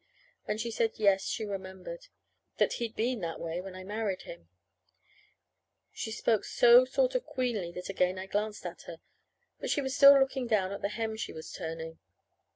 And 0.47 0.59
she 0.59 0.71
said 0.71 0.93
yes, 0.97 1.27
she 1.27 1.45
remembered; 1.45 2.07
that 2.57 2.73
he'd 2.81 2.95
been 2.95 3.19
that 3.21 3.39
way 3.39 3.61
when 3.61 3.75
I 3.75 3.83
married 3.83 4.23
him. 4.23 4.49
She 5.91 6.09
spoke 6.09 6.43
so 6.43 6.85
sort 6.85 7.13
of 7.13 7.23
queerly 7.23 7.71
that 7.73 7.87
again 7.87 8.17
I 8.17 8.25
glanced 8.25 8.65
at 8.65 8.81
her; 8.87 8.97
but 9.59 9.69
she 9.69 9.87
still 9.89 10.13
was 10.13 10.19
looking 10.21 10.47
down 10.47 10.71
at 10.71 10.81
the 10.81 10.89
hem 10.89 11.17
she 11.17 11.33
was 11.33 11.53
turning. 11.53 11.99